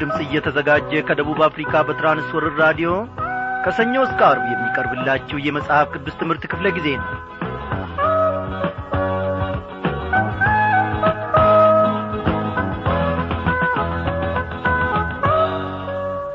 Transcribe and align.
ድምፅ 0.00 0.18
እየተዘጋጀ 0.24 1.00
ከደቡብ 1.06 1.40
አፍሪካ 1.46 1.82
በትራንስወርር 1.86 2.54
ራዲዮ 2.62 2.90
ከሰኞ 3.64 3.94
እስከ 4.04 4.20
አርብ 4.28 4.44
የሚቀርብላችሁ 4.50 5.38
የመጽሐፍ 5.44 5.88
ቅዱስ 5.94 6.14
ትምህርት 6.20 6.44
ክፍለ 6.52 6.68
ጊዜ 6.76 6.88
ነው። 7.00 7.08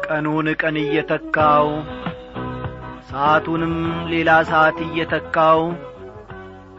ቀኑን 0.08 0.50
ቀን 0.62 0.78
እየተካው 0.82 1.68
ሰዓቱንም 3.10 3.76
ሌላ 4.12 4.32
ሰዓት 4.50 4.78
እየተካው 4.86 5.62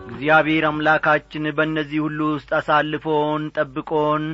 እግዚአብሔር 0.07 0.65
አምላካችን 0.69 1.45
በእነዚህ 1.57 2.01
ሁሉ 2.05 2.21
ውስጥ 2.35 2.51
አሳልፎን 2.59 3.45
ጠብቆን 3.57 4.25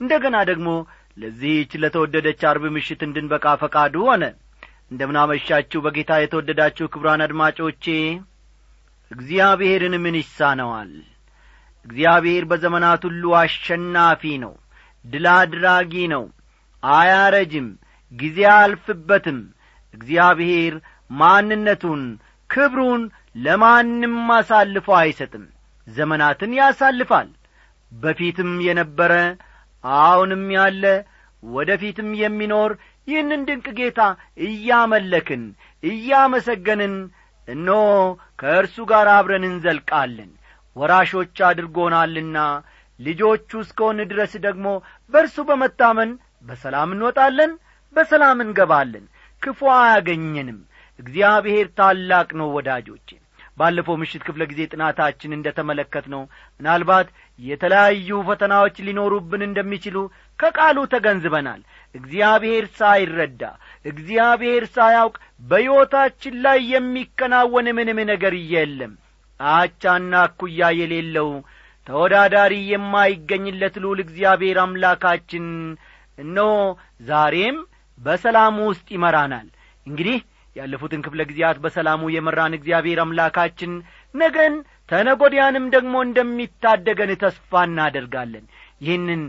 እንደ 0.00 0.12
ገና 0.22 0.36
ደግሞ 0.50 0.68
ለዚህች 1.16 1.72
ለተወደደች 1.82 2.40
አርብ 2.50 2.64
ምሽት 2.74 3.00
እንድንበቃ 3.06 3.46
ፈቃዱ 3.62 3.94
ሆነ። 4.06 4.24
እንደምናመሻችሁ 4.90 5.80
በጌታ 5.84 6.12
የተወደዳችሁ 6.20 6.86
ክብራን 6.92 7.22
አድማጮቼ 7.26 7.84
እግዚአብሔርን 9.10 9.94
ምን 10.02 10.16
ይሳነዋል? 10.20 10.92
እግዚአብሔር 11.84 12.44
በዘመናት 12.50 13.02
ሁሉ 13.08 13.24
አሸናፊ 13.40 14.22
ነው 14.44 14.54
ድል 15.04 15.26
አድራጊ 15.34 15.92
ነው 16.14 16.24
አያረጅም 16.82 17.68
ጊዜ 18.12 18.38
አያልፍበትም 18.52 19.38
እግዚአብሔር 19.94 20.74
ማንነቱን 21.10 22.02
ክብሩን 22.50 23.02
ለማንም 23.36 24.16
አሳልፎ 24.36 24.88
አይሰጥም። 25.00 25.44
ዘመናትን 25.86 26.52
ያሳልፋል። 26.58 27.28
በፊትም 27.92 28.50
የነበረ 28.66 29.12
አሁንም 29.84 30.44
ያለ 30.56 30.84
ወደ 31.42 31.70
ፊትም 31.82 32.10
የሚኖር 32.20 32.70
ይህንን 33.08 33.42
ድንቅ 33.48 33.68
ጌታ 33.78 34.00
እያመለክን 34.46 35.44
እያመሰገንን 35.82 36.94
እኖ 37.48 37.68
ከእርሱ 38.40 38.76
ጋር 38.90 39.08
አብረን 39.14 39.44
እንዘልቃለን። 39.48 40.30
ወራሾች 40.76 41.38
አድርጎናልና 41.48 42.38
ልጆቹ 43.00 43.50
እስከሆን 43.64 43.98
ድረስ 44.10 44.32
ደግሞ 44.46 44.66
በእርሱ 45.12 45.36
በመታመን 45.48 46.10
በሰላም 46.48 46.92
እንወጣለን 46.94 47.52
በሰላም 47.96 48.38
እንገባለን። 48.44 49.04
ክፉ 49.42 49.60
አያገኘንም። 49.76 50.58
እግዚአብሔር 50.98 51.66
ታላቅ 51.78 52.28
ነው 52.40 52.48
ወዳጆቼ 52.56 53.08
ባለፈው 53.60 53.96
ምሽት 54.00 54.22
ክፍለ 54.26 54.42
ጊዜ 54.50 54.60
ጥናታችን 54.72 55.34
እንደ 55.36 55.48
ተመለከት 55.56 56.06
ነው 56.12 56.22
ምናልባት 56.60 57.08
የተለያዩ 57.38 58.18
ፈተናዎች 58.28 58.76
ሊኖሩብን 58.86 59.42
እንደሚችሉ 59.46 59.96
ከቃሉ 60.38 60.78
ተገንዝበናል። 60.92 61.60
እግዚአብሔር 61.94 62.66
ሳይረዳ 62.78 63.42
እግዚአብሔር 63.84 64.64
ሳያውቅ 64.76 65.16
በሕይወታችን 65.42 66.36
ላይ 66.46 66.60
የሚከናወን 66.74 67.68
ምንም 67.78 68.00
ነገር 68.12 68.36
የለም። 68.52 68.92
አቻና 69.40 70.14
እኩያ 70.28 70.68
የሌለው 70.78 71.30
ተወዳዳሪ 71.86 72.54
የማይገኝለት 72.72 73.76
ልዑል 73.82 74.00
እግዚአብሔር 74.04 74.58
አምላካችን 74.64 75.46
እነሆ 76.18 76.50
ዛሬም 77.08 77.56
በሰላሙ 77.98 78.58
ውስጥ 78.70 78.86
ይመራናል። 78.94 79.48
እንግዲህ 79.86 80.18
ያለፉትን 80.56 81.04
ክፍለ 81.04 81.20
ጊዜያት 81.28 81.58
በሰላሙ 81.64 82.10
የመራን 82.12 82.56
እግዚአብሔር 82.58 83.00
አምላካችን 83.04 83.72
ነገን 84.14 84.54
ተነጐዲያንም 84.88 85.66
ደግሞ 85.74 85.94
እንደሚታደገን 86.06 87.12
ተስፋ 87.22 87.62
እናደርጋለን። 87.68 88.44
ይህንን 88.80 89.22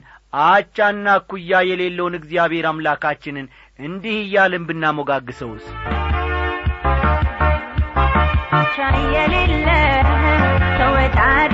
አቻና 0.45 1.07
እኩያ 1.19 1.59
የሌለውን 1.69 2.17
እግዚአብሔር 2.19 2.65
አምላካችንን 2.69 3.47
እንዲህ 3.79 4.17
እያልን 4.21 4.65
ብናሞጋግሰውስ? 4.69 5.65
አቻ 8.59 8.77
የሌለ 9.15 9.67
ተወዳዳሪ 10.79 11.50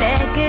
लेके 0.00 0.47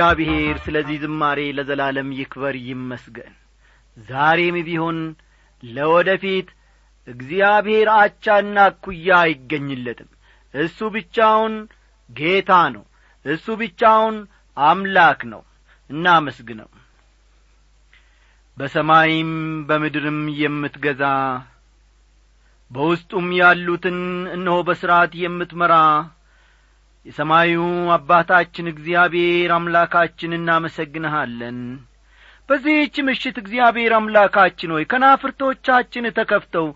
እግዚአብሔር 0.00 0.56
ስለዚህ 0.64 0.96
ዝማሬ 1.02 1.38
ለዘላለም 1.56 2.10
ይክበር 2.18 2.54
ይመስገን። 2.68 3.32
ዛሬም 4.08 4.56
ቢሆን 4.68 4.98
ለወደፊት 5.62 6.48
እግዚአብሔር 7.08 7.88
አቻና 7.94 8.56
እኩያ 8.70 9.08
አይገኝለትም። 9.24 10.08
እሱ 10.54 10.88
ብቻውን 10.94 11.54
ጌታ 12.10 12.50
ነው። 12.76 12.84
እሱ 13.24 13.56
ብቻውን 13.62 14.16
አምላክ 14.56 15.20
ነው። 15.32 15.42
እናመስግነው። 15.90 16.70
በሰማይም 18.58 19.34
በምድርም 19.68 20.22
የምትገዛ 20.40 21.02
በውስጡም 22.70 23.28
ያሉትን 23.40 24.00
እነሆ 24.36 24.56
በሥርዓት 24.68 25.14
የምትመራ 25.22 25.74
የሰማዩ 27.06 27.60
አባታችን 27.94 28.66
እግዚአብሔር 28.72 29.50
አምላካችን 29.56 30.36
እናመሰግንሃለን። 30.38 31.58
በዚህች 32.48 32.96
ምሽት 33.06 33.36
እግዚአብሔር 33.42 33.92
አምላካችን 33.98 34.72
ሆይ 34.74 34.84
ከናፍርቶቻችን 34.90 36.06
ተከፍተው 36.18 36.66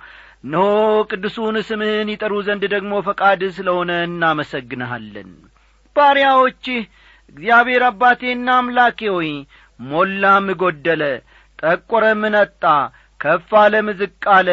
እነሆ 0.44 0.64
ቅዱሱን 1.10 1.56
ስምህን 1.68 2.08
ይጠሩ 2.12 2.34
ዘንድ 2.46 2.64
ደግሞ 2.74 2.94
ፈቃድ 3.06 3.42
ስለሆነ 3.56 3.92
እናመሰግንሃለን። 4.08 5.30
ባሪያዎችህ 5.96 6.80
እግዚአብሔር 7.28 7.84
አባቴና 7.88 8.48
አምላኬ 8.58 9.00
ሆይ 9.14 9.30
ሞላም 9.80 10.46
ጐደለ 10.60 11.02
ጠቈረም 11.58 12.22
ነጣ 12.34 12.62
ከፍ 13.20 13.50
አለም 13.60 13.88
ዝቅ 14.00 14.22
አለ 14.36 14.48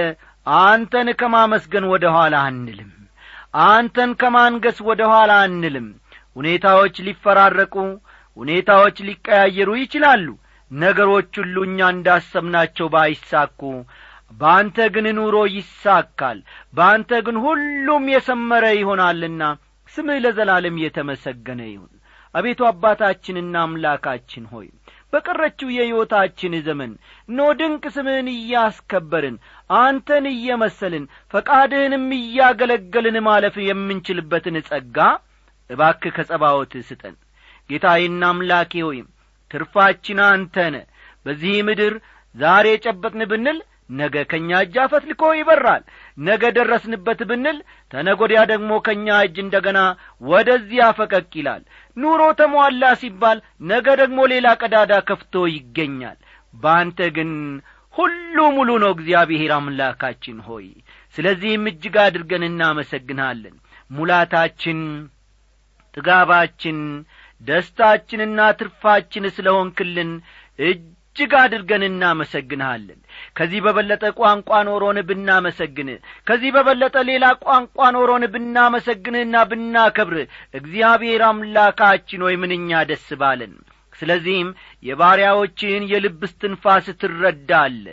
አንተን 0.47 1.09
ከማመስገን 1.19 1.85
ወደ 1.91 2.05
ኋላ 2.15 2.35
አንልም 2.47 2.91
አንተን 3.53 4.11
ከማንገስ 4.19 4.77
ወደ 4.87 5.01
ኋላ 5.11 5.31
አንልም። 5.45 5.87
ሁኔታዎች 6.35 6.95
ሊፈራረቁ 7.07 7.75
ሁኔታዎች 8.37 8.97
ሊቀያየሩ 9.07 9.69
ይችላሉ። 9.79 10.27
ነገሮች 10.71 11.31
ሁሉ 11.39 11.55
እኛ 11.67 11.79
እንዳሰብናቸው 11.93 12.87
ባይሳኩ 12.93 13.61
በአንተ 14.33 14.77
ግን 14.93 15.07
ኑሮ 15.17 15.37
ይሳካል። 15.55 16.37
በአንተ 16.73 17.11
ግን 17.25 17.37
ሁሉም 17.45 18.05
የሰመረ 18.13 18.65
ይሆናልና 18.77 19.43
ስምህ 19.89 20.19
ለዘላለም 20.25 20.75
የተመሰገነ 20.83 21.61
ይሁን። 21.71 21.91
አቤቱ 22.35 22.61
አባታችንና 22.69 23.55
አምላካችን 23.65 24.43
ሆይ 24.51 24.67
በቀረችው 25.13 25.69
የሕይወታችን 25.75 26.53
ዘመን 26.67 26.91
ኖ 27.29 27.47
ድንቅ 27.59 27.83
ስምህን 27.95 28.27
እያስከበርን 28.33 29.35
አንተን 29.77 30.25
እየመሰልን 30.31 31.03
ፈቃድህንም 31.33 32.05
እያገለገልን 32.17 33.17
ማለፍ 33.27 33.55
የምንችልበትን 33.67 34.57
ጸጋ 34.69 34.97
እባክ 35.69 36.03
ከጸባዖት 36.15 36.73
ስጠን። 36.87 37.15
ጌታዬና 37.69 38.23
አምላኬ 38.31 38.73
ሆይ 38.85 38.99
ትርፋችን 39.51 40.19
አንተነ 40.27 40.75
በዚህ 41.25 41.55
ምድር 41.67 41.93
ዛሬ 42.35 42.67
ጨበጥን 42.85 43.21
ብንል 43.31 43.57
ነገ 43.91 44.15
ከእኛ 44.31 44.49
እጅ 44.63 44.75
አፈትልኮ 44.83 45.21
ይበራል። 45.37 45.81
ነገ 46.17 46.43
ደረስንበት 46.57 47.21
ብንል 47.29 47.57
ተነጐዲያ 47.91 48.41
ደግሞ 48.51 48.71
ከእኛ 48.85 49.07
እጅ 49.25 49.37
እንደ 49.43 49.55
ገና 49.65 49.79
ወደዚያ 50.23 50.85
ፈቀቅ 50.99 51.31
ይላል። 51.39 51.63
ኑሮ 51.97 52.21
ተሟላ 52.39 52.83
ሲባል 53.01 53.39
ነገ 53.71 53.87
ደግሞ 54.01 54.19
ሌላ 54.33 54.47
ቀዳዳ 54.61 54.93
ከፍቶ 55.09 55.43
ይገኛል። 55.55 56.17
በአንተ 56.53 56.99
ግን 57.17 57.31
ሁሉ 57.93 58.37
ሙሉ 58.55 58.69
ነው። 58.83 58.91
እግዚአብሔር 58.95 59.51
አምላካችን 59.55 60.37
ሆይ 60.47 60.67
ስለዚህም 61.15 61.65
እጅግ 61.71 61.95
አድርገን 62.03 62.43
እናመሰግንሃለን 62.47 63.55
ሙላታችን 63.91 64.79
ጥጋባችን 65.93 66.77
ደስታችንና 67.41 68.39
ትርፋችን 68.59 69.25
ስለ 69.35 69.47
ሆንክልን 69.55 70.11
እጅግ 70.59 71.31
አድርገን 71.39 71.83
እናመሰግንሃለን። 71.87 72.99
ከዚህ 73.37 73.59
በበለጠ 73.65 74.03
ቋንቋ 74.19 74.59
ኖሮን 74.67 74.99
ብናመሰግን 75.09 75.89
ከዚህ 76.27 76.51
በበለጠ 76.55 76.95
ሌላ 77.09 77.25
ቋንቋ 77.45 77.89
ኖሮን 77.95 78.25
ብናመሰግንህና 78.35 79.35
ብናከብር 79.51 80.17
እግዚአብሔር 80.59 81.23
አምላካችን 81.29 82.23
ሆይ 82.27 82.37
ምንኛ 82.43 82.81
ደስ 82.91 83.09
ባለን 83.21 83.53
ስለዚህም 84.01 84.49
የባሪያዎችን 84.83 85.87
የልብ 85.91 86.21
ስትንፋስ 86.31 86.87
ትረዳለ 87.01 87.85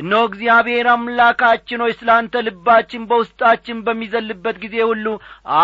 እነሆ 0.00 0.22
እግዚአብሔር 0.30 0.88
አምላካችን 0.94 1.82
ሆይ 1.84 1.94
ስለ 2.00 2.10
አንተ 2.16 2.44
ልባችን 2.48 3.08
በውስጣችን 3.10 3.84
በሚዘልበት 3.86 4.58
ጊዜ 4.64 4.76
ሁሉ 4.90 5.06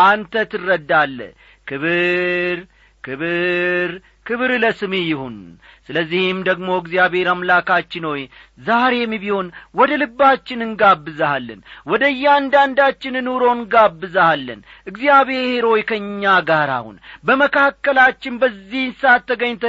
አንተ 0.02 0.44
ትረዳለ 0.52 1.19
ክብር 1.66 2.60
ክብር 3.04 3.90
ክብር 4.26 4.50
ለስምህ 4.62 5.04
ይሁን። 5.06 5.37
ስለዚህም 5.87 6.38
ደግሞ 6.48 6.69
እግዚአብሔር 6.81 7.28
አምላካችን 7.31 8.05
ሆይ 8.08 8.20
ዛሬም 8.66 9.12
ቢሆን 9.22 9.46
ወደ 9.78 9.93
ልባችን 10.02 10.60
እንጋብዛሃለን 10.66 11.60
ወደ 11.90 12.02
እያንዳንዳችን 12.12 13.16
ኑሮ 13.26 13.44
እንጋብዛሃለን 13.56 14.60
እግዚአብሔር 14.87 15.66
ሆይ 15.70 15.82
ከእኛ 15.90 16.34
ጋር 16.50 16.70
አሁን 16.76 16.96
በመካከላችን 17.26 18.38
በዚህ 18.43 18.86
ሰዓት 19.03 19.24
ተገኝተ 19.31 19.65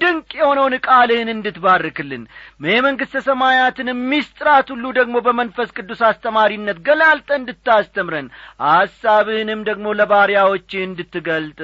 ድንቅ 0.00 0.30
የሆነውን 0.38 0.74
ቃልህን 0.86 1.28
እንድትባርክልን 1.32 2.22
የመንግሥተ 2.68 3.22
ሰማያትን 3.26 3.88
ምስጢራት 4.10 4.68
ሁሉ 4.74 4.84
ደግሞ 4.98 5.16
በመንፈስ 5.26 5.70
ቅዱስ 5.78 6.00
አስተማሪነት 6.08 6.78
ገላልጠ 6.86 7.30
እንድታስተምረን 7.40 8.28
አሳብህንም 8.72 9.62
ደግሞ 9.68 9.94
ለባሪያዎችህ 9.98 10.82
እንድትገልጥ 10.88 11.60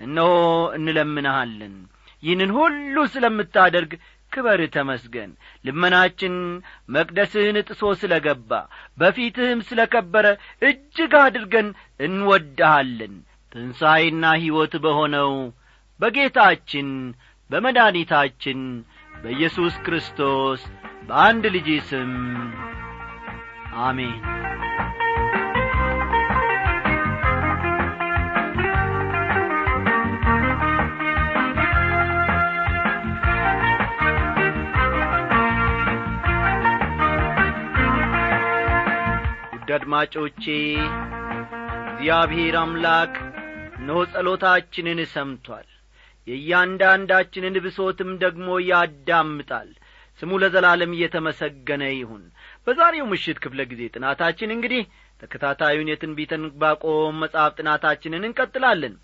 እነሆ 0.00 0.30
እንለምንሃለን። 0.78 1.74
ይህንን 2.22 2.50
ሁሉ 2.56 2.96
ስለምታደርግ 3.12 3.92
ክበር 4.32 4.60
ተመስገን። 4.74 5.30
ልመናችን 5.64 6.34
መቅደስህን 6.94 7.56
ጥሶ 7.68 7.82
ስለ 8.00 8.14
ገባ 8.24 8.50
በፊትህም 8.98 9.60
ስለ 9.68 9.80
ከበረ 9.92 10.26
እጅግ 10.62 11.12
አድርገን 11.20 11.68
እንወድሃለን። 12.06 13.14
ትንሣኤና 13.52 14.24
ሕይወት 14.40 14.74
በሆነው 14.84 15.30
በጌታችን 16.00 16.88
በመድኒታችን 17.50 18.60
በኢየሱስ 19.14 19.74
ክርስቶስ 19.86 20.62
በአንድ 21.08 21.44
ልጅ 21.54 21.68
ስም 21.88 22.12
አሜን። 23.84 24.16
ውድ 39.54 39.70
አድማጮቼ 39.76 40.44
እግዚአብሔር 41.90 42.56
አምላክ 42.62 43.14
እነሆ 43.76 44.00
ጸሎታችንን 44.12 45.00
ሰምቶአል 45.12 45.68
የእያንዳንዳችንን 46.26 47.56
ብሶትም 47.64 48.10
ደግሞ 48.22 48.48
ያዳምጣል። 48.68 49.70
ስሙ 50.18 50.32
ለዘላለም 50.42 50.92
እየተመሰገነ 50.96 51.82
ይሁን። 51.94 52.22
በዛሬው 52.66 53.06
ምሽት 53.12 53.38
ክፍለ 53.44 53.60
ጊዜ 53.70 53.82
ጥናታችን 53.94 54.54
እንግዲህ 54.54 54.82
ተከታታዩን 55.20 55.90
የትንቢተ 55.90 56.32
ዕንባቆም 56.40 57.18
መጽሐፍ 57.22 57.52
ጥናታችንን 57.58 58.26
እንቀጥላለን። 58.28 58.94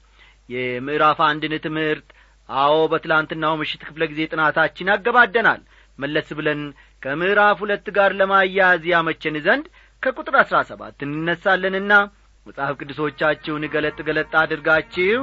የምዕራፍ 0.49 1.19
አንድን 1.29 1.55
ትምህርት 1.67 2.09
አዎ 2.49 2.77
በትላንትናው 2.93 3.55
ምሽት 3.61 3.83
ክፍለ 3.89 4.03
ጊዜ 4.13 4.21
ጥናታችን 4.33 4.93
አገባደናል። 4.95 5.61
መለስ 5.99 6.29
ብለን 6.39 6.63
ከምዕራፍ 7.03 7.59
ሁለት 7.65 7.87
ጋር 7.97 8.11
ለማያያዝ 8.21 8.83
ያመቸን 8.93 9.37
ዘንድ 9.47 9.67
ከቁጥር 10.03 10.35
አሥራ 10.41 10.59
ሰባት 10.71 10.99
እንነሳለንና 11.07 11.93
መጽሐፍ 12.47 12.75
ቅዱሶቻችሁን 12.81 13.65
ገለጥ 13.75 13.99
ገለጥ 14.09 14.33
አድርጋችሁ 14.43 15.21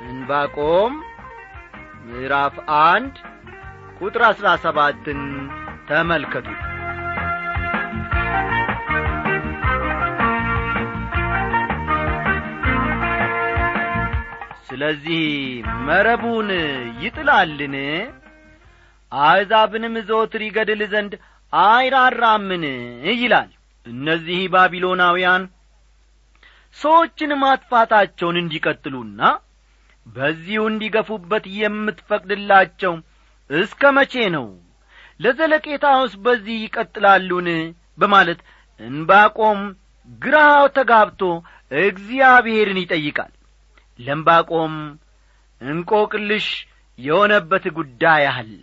እንባቆም 0.00 0.92
ምዕራፍ 2.04 2.54
አንድ 2.84 3.14
ቁጥር 3.98 4.22
አሥራ 4.28 4.48
ሰባትን 4.64 5.20
ተመልከቱ። 5.88 6.48
ስለዚህ 14.68 15.22
መረቡን 15.86 16.50
ይጥላልን? 17.02 17.74
አሕዛብንም 19.12 19.94
ዘወትር 20.08 20.42
ይገድል 20.46 20.82
ዘንድ 20.92 21.12
አይራራምን? 21.52 22.64
ይላል። 23.16 23.50
እነዚህ 23.86 24.40
ባቢሎናውያን 24.52 25.42
ሰዎችን 26.76 27.30
ማጥፋታቸውን 27.42 28.36
እንዲቀጥሉና 28.42 29.20
በዚሁ 30.16 30.62
እንዲገፉበት 30.70 31.44
የምትፈቅድላቸው 31.58 32.94
እስከ 33.50 33.82
መቼ 33.96 34.14
ነው? 34.36 34.46
ለዘለቄታውስ 35.20 36.12
በዚህ 36.24 36.56
ይቀጥላሉን? 36.64 37.48
በማለት 37.98 38.40
እንባቆም 38.80 39.60
ግራ 40.22 40.36
ተጋብቶ 40.76 41.22
እግዚአብሔርን 41.82 42.78
ይጠይቃል። 42.82 43.32
ለምባቆም 43.98 44.74
እንቆቅልሽ 45.60 46.46
የሆነበት 46.98 47.64
ጉዳይ 47.78 48.24
አለ። 48.32 48.62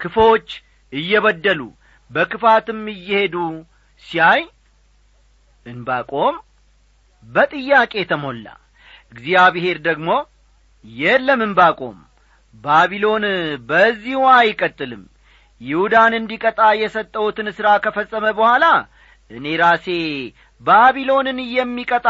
ክፎች 0.00 0.48
እየበደሉ 0.92 1.60
በክፋትም 2.10 2.82
እየሄዱ 2.94 3.36
ሲያይ 4.04 4.42
እንባቆም 5.66 6.34
በጥያቄ 7.24 7.94
ተሞላ 8.10 8.46
እግዚአብሔር 9.16 9.78
ደግሞ 9.86 10.08
የለም 10.84 11.40
እንባቆም 11.46 11.96
ባቢሎን 12.64 13.24
በዚሁ 13.68 14.20
አይቀጥልም። 14.36 15.02
ይሁዳን 15.60 16.12
እንዲቀጣ 16.18 16.60
የሰጠውትን 16.80 17.48
ሥራ 17.56 17.68
ከፈጸመ 17.84 18.24
በኋላ 18.38 18.64
እኔ 19.30 19.46
ራሴ 19.62 19.86
ባቢሎንን 20.60 21.38
የሚቀጣ 21.54 22.08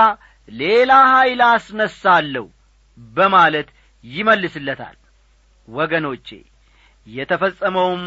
ሌላ 0.49 0.93
ኀይል 1.13 1.41
አስነሳለሁ 1.49 2.45
በማለት 3.15 3.69
ይመልስለታል። 4.05 4.97
ወገኖቼ 5.69 6.29
የተፈጸመውም 7.07 8.05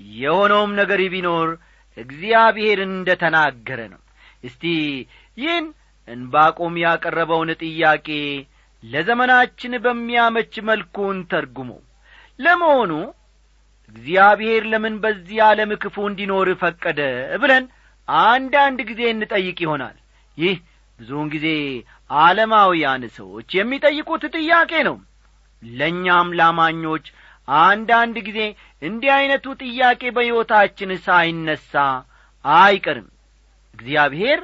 የሆነውም 0.00 0.72
ነገር 0.80 1.00
ቢኖር 1.14 1.48
እግዚአብሔር 1.96 2.78
እንደ 2.86 3.08
ተናገረ 3.22 3.80
ነው። 3.92 4.00
እስቲ 4.44 4.62
ይህን 5.36 5.66
እንባቆም 6.08 6.74
ያቀረበውን 6.82 7.50
ጥያቄ 7.62 8.08
ለዘመናችን 8.82 9.72
በሚያመች 9.84 10.54
መልኩን 10.68 11.18
ተርጉመው 11.32 11.80
ለመሆኑ 12.38 12.92
እግዚአብሔር 13.88 14.62
ለምን 14.72 14.94
በዚህ 15.02 15.38
ዓለም 15.46 15.70
ክፉ 15.82 15.96
እንዲኖር 16.08 16.48
ፈቀደ 16.62 17.00
ብለን 17.42 17.64
አንዳንድ 18.08 18.78
ጊዜ 18.90 19.02
እንጠይቅ 19.12 19.58
ይሆናል። 19.64 19.96
ይህ 20.38 20.56
ብዙውን 20.98 21.28
ጊዜ 21.34 21.48
ዓለማውያን 22.10 23.02
ሰዎች 23.16 23.48
የሚጠይቁት 23.58 24.24
ጥያቄ 24.36 24.72
ነው። 24.88 24.96
ለእኛም 25.62 26.28
ላማኞች 26.38 27.04
አንዳንድ 27.48 28.16
ጊዜ 28.26 28.40
እንዲህ 28.82 29.10
ዐይነቱ 29.16 29.46
ጥያቄ 29.62 30.02
በሕይወታችን 30.16 30.90
ሳይነሣ 31.06 31.72
አይቀርም። 32.44 33.08
እግዚአብሔር 33.74 34.40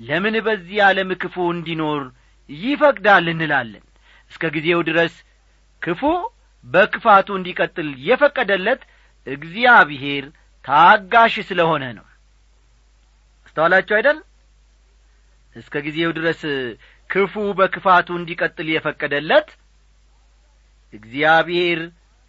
ለምን 0.00 0.34
በዚህ 0.46 0.78
ዓለም 0.86 1.10
ክፉ 1.22 1.36
እንዲኖር 1.52 2.02
ይፈቅዳል 2.50 3.26
እንላለን። 3.32 3.84
እስከ 4.30 4.44
ጊዜው 4.56 4.80
ድረስ 4.88 5.14
ክፉ 5.82 6.02
በክፋቱ 6.64 7.28
እንዲቀጥል 7.38 7.88
የፈቀደለት 8.08 8.82
እግዚአብሔር 9.26 10.24
ታጋሽ 10.64 11.34
ስለሆነ 11.48 11.84
ነው። 11.98 12.06
አስተዋላችሁ 13.46 13.94
አይደል? 13.98 14.18
እስከ 15.56 15.74
ጊዜው 15.86 16.10
ድረስ 16.18 16.40
ክፉ 17.10 17.34
በክፋቱ 17.58 18.08
እንዲቀጥል 18.20 18.68
የፈቀደለት 18.74 19.48
እግዚአብሔር 20.92 21.80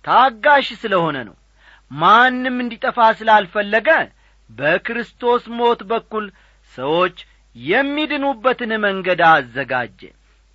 ታጋሽ 0.06 0.68
ስለሆነ 0.84 1.18
ነው። 1.30 1.36
ማንም 1.92 2.56
እንዲጠፋ 2.64 3.00
ስላልፈለገ 3.20 3.90
በክርስቶስ 4.50 5.44
ሞት 5.60 5.82
በኩል 5.92 6.26
ሰዎች 6.74 7.18
የሚድኑበትን 7.66 8.72
መንገድ 8.86 9.22
አዘጋጀ። 9.30 10.00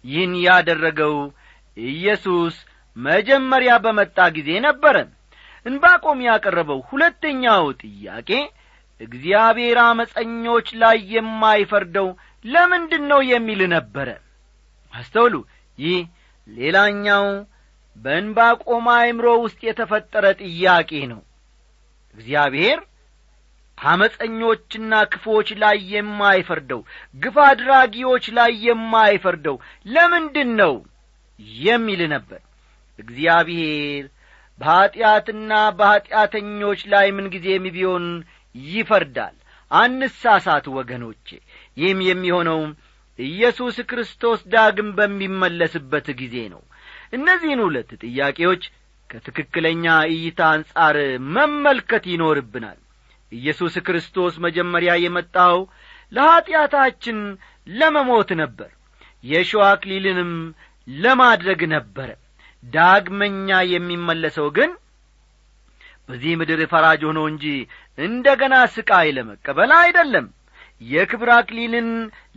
ይህን 0.05 0.33
ያደረገው 0.47 1.15
ኢየሱስ 1.77 2.55
መጀመሪያ 2.97 3.73
በመጣ 3.85 4.19
ጊዜ 4.37 4.51
ነበረ። 4.67 4.97
እንባቆም 5.67 6.19
ያቀረበው 6.27 6.81
ሁለተኛው 6.89 7.65
ጥያቄ 7.83 8.31
እግዚአብሔር 9.01 9.79
አመፀኞች 9.85 10.69
ላይ 10.83 10.99
የማይፈርደው 11.13 12.09
ለምንድን 12.45 13.05
ነው 13.13 13.21
የሚል 13.31 13.61
ነበረ። 13.75 14.09
አስተውሉ 14.93 15.35
ይህ 15.79 16.01
ሌላኛው 16.49 17.27
በእንባቆም 17.97 18.87
አእምሮ 18.95 19.27
ውስጥ 19.43 19.61
የተፈጠረ 19.67 20.27
ጥያቄ 20.43 20.91
ነው። 21.13 21.21
እግዚአብሔር 22.15 22.79
አመፀኞችና 23.83 24.93
ክፎች 25.13 25.49
ላይ 25.63 25.77
የማይፈርደው 25.93 26.81
ግፍ 27.17 27.37
አድራጊዎች 27.47 28.25
ላይ 28.39 28.53
የማይፈርደው 28.67 29.57
ለምንድን 29.87 30.51
ነው 30.61 30.75
የሚል 31.65 32.03
ነበር። 32.15 32.41
እግዚአብሔር 32.99 34.05
በኀጢአትና 34.61 35.53
በኀጢአተኞች 35.79 36.81
ላይ 36.93 37.07
ምንጊዜም 37.17 37.65
ቢሆን 37.77 38.07
ይፈርዳል። 38.55 39.37
አንሳሳት 39.71 40.67
ወገኖቼ 40.77 41.27
ይህም 41.77 42.01
የሚሆነው 42.09 42.61
ኢየሱስ 43.19 43.77
ክርስቶስ 43.91 44.41
ዳግም 44.53 44.89
በሚመለስበት 44.99 46.07
ጊዜ 46.21 46.37
ነው። 46.55 46.63
እነዚህን 47.13 47.61
ሁለት 47.67 47.91
ጥያቄዎች 48.05 48.63
ከትክክለኛ 49.11 49.85
እይታ 50.13 50.41
አንጻር 50.55 50.97
መመልከት 51.35 52.05
ይኖርብናል 52.13 52.79
ኢየሱስ 53.33 53.75
ክርስቶስ 53.87 54.35
መጀመሪያ 54.45 54.93
የመጣው 55.03 55.57
ለኀጢአታችን 56.13 57.19
ለመሞት 57.67 58.31
ነበር። 58.43 58.71
የሸዋ 59.25 59.63
አክሊልንም 59.73 60.33
ለማድረግ 60.89 61.61
ነበረ። 61.75 62.11
ዳግመኛ 62.63 63.49
የሚመለሰው 63.73 64.49
ግን 64.57 64.71
በዚህ 66.09 66.33
ምድር 66.41 66.61
ፈራጅ 66.73 67.03
ሆኖ 67.09 67.21
እንጂ 67.31 67.45
እንደ 67.99 68.29
ገና 68.41 68.55
ስቃይ 68.75 69.09
ለመቀበል 69.17 69.73
አይደለም። 69.79 70.27
የክብር 70.83 71.29
አክሊልን 71.35 71.89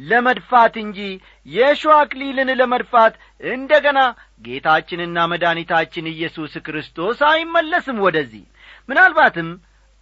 ለመድፋት 0.02 0.74
እንጂ 0.84 1.00
የሸዋ 1.48 1.94
አክሊልን 2.02 2.50
ለመድፋት 2.60 3.14
እንደ 3.52 3.72
ገና 3.86 4.00
ጌታችንና 4.46 5.18
መድኃኒታችን 5.32 6.12
ኢየሱስ 6.14 6.54
ክርስቶስ 6.68 7.20
አይመለስም 7.30 7.98
ወደዚህ። 8.06 8.44
ምናልባትም 8.90 9.50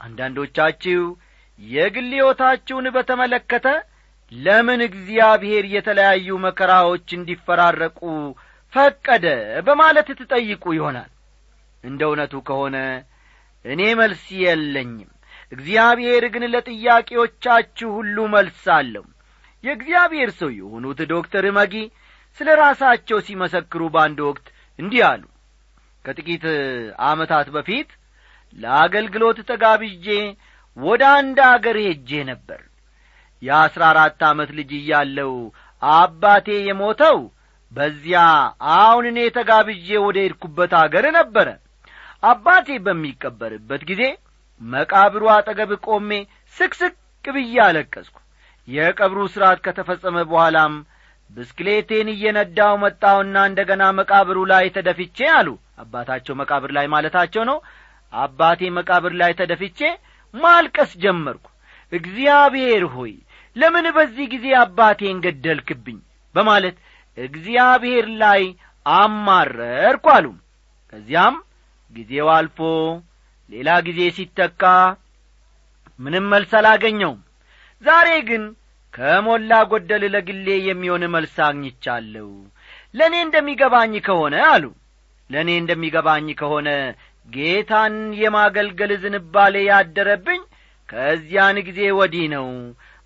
አንዳንዶቻችሁ 0.04 1.02
የግል 1.60 2.10
ሕይወታችሁን 2.16 2.88
በተመለከተ 2.96 3.68
ለምን 4.32 4.82
እግዚአብሔር 4.88 5.66
የተለያዩ 5.74 6.38
መከራዎች 6.46 7.08
እንዲፈራረቁ 7.18 8.00
ፈቀደ 8.74 9.26
በማለት 9.68 10.08
ትጠይቁ 10.20 10.64
ይሆናል። 10.78 11.10
እንደ 11.84 12.02
እውነቱ 12.08 12.36
ከሆነ 12.48 12.78
እኔ 13.66 13.82
መልስ 14.00 14.24
የለኝም። 14.42 15.10
እግዚአብሔር 15.52 16.24
ግን 16.34 16.44
ለጥያቄዎቻችሁ 16.54 17.90
ሁሉ 17.98 18.18
መልስ 18.34 18.64
አለው። 18.76 19.06
የእግዚአብሔር 19.64 20.30
ሰው 20.40 20.50
የሆኑት 20.56 21.00
ዶክተር 21.12 21.46
መጊ 21.58 21.76
ስለ 22.40 22.50
ራሳቸው 22.62 23.18
ሲመሰክሩ 23.28 23.82
በአንድ 23.94 24.20
ወቅት 24.28 24.48
እንዲህ 24.80 25.04
አሉ። 25.10 25.24
ከጥቂት 26.06 26.46
ዓመታት 27.08 27.48
በፊት 27.56 27.90
ለአገልግሎት 28.56 29.40
ተጋብዤ 29.50 30.08
ወደ 30.78 31.04
አንድ 31.18 31.38
አገር 31.50 31.78
ሄጄ 31.86 32.10
ነበር። 32.30 32.62
የአሥራ 33.42 33.84
አራት 33.92 34.22
ዓመት 34.30 34.50
ልጅ 34.58 34.72
እያለው 34.80 35.34
አባቴ 35.82 36.48
የሞተው 36.68 37.18
በዚያ 37.72 38.20
አሁን 38.76 39.06
እኔ 39.12 39.20
ተጋብዤ 39.38 39.90
ወደ 40.06 40.18
ሄድኩበት 40.26 40.74
አገር 40.82 41.06
ነበረ። 41.18 41.48
አባቴ 42.24 42.68
በሚቀበርበት 42.86 43.82
ጊዜ 43.90 44.04
መቃብሩ 44.62 45.24
አጠገብ 45.36 45.72
ቆሜ 45.88 46.12
ስቅስቅ 46.56 46.94
ብዬ 47.26 47.56
አለቀስኩ። 47.66 48.18
የቀብሩ 48.68 49.20
ሥርዓት 49.34 49.60
ከተፈጸመ 49.66 50.18
በኋላም 50.30 50.74
ብስክሌቴን 51.30 52.08
እየነዳው 52.14 52.74
መጣውና 52.84 53.38
እንደ 53.50 53.60
ገና 53.70 53.84
መቃብሩ 54.00 54.40
ላይ 54.52 54.66
ተደፍቼ 54.76 55.18
አሉ። 55.38 55.48
አባታቸው 55.84 56.36
መቃብር 56.42 56.72
ላይ 56.78 56.86
ማለታቸው 56.94 57.44
ነው 57.50 57.58
አባቴ 58.14 58.62
መቃብር 58.78 59.14
ላይ 59.22 59.32
ተደፍቼ 59.40 59.80
ማልቀስ 60.34 60.92
ጀመርኩ። 61.04 61.46
እግዚአብሔር 61.92 62.84
ሆይ 62.96 63.14
ለምን 63.56 63.86
በዚህ 63.96 64.26
ጊዜ 64.34 64.46
አባቴን 64.62 65.18
ገደልክብኝ? 65.26 65.98
በማለት 66.36 66.78
እግዚአብሔር 67.18 68.06
ላይ 68.22 68.44
አማረርኩ 68.86 70.06
አሉ 70.16 70.26
ከዚያም 70.94 71.36
ጊዜው 71.94 72.30
አልፎ 72.36 72.60
ሌላ 73.50 73.70
ጊዜ 73.88 74.00
ሲተካ 74.18 74.64
ምንም 76.00 76.26
መልስ 76.34 76.52
አላገኘውም። 76.60 77.20
ዛሬ 77.84 78.10
ግን 78.30 78.44
ከሞላ 78.94 79.52
ጐደል 79.72 80.04
ለግሌ 80.14 80.48
የሚሆን 80.68 81.04
መልስ 81.14 81.36
አግኝቻለሁ። 81.46 82.30
ለእኔ 82.96 83.16
እንደሚገባኝ 83.26 83.94
ከሆነ 84.08 84.36
አሉ። 84.52 84.66
ለእኔ 85.30 85.50
እንደሚገባኝ 85.62 86.28
ከሆነ 86.42 86.70
ጌታን 87.28 87.94
የማገልገል 88.20 88.92
ዝንባሌ 89.04 89.56
ያደረብኝ 89.68 90.42
ከዚያን 90.90 91.58
ጊዜ 91.68 91.80
ወዲህ 92.00 92.26
ነው። 92.34 92.48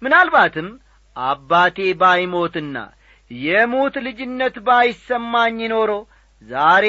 ምናልባትም 0.02 0.68
አባቴ 1.16 1.78
ባይሞትና 2.02 2.78
የሙት 3.32 3.96
ልጅነት 4.08 4.56
ባይሰማኝ 4.68 5.58
ኖሮ 5.72 5.92
ዛሬ 6.42 6.86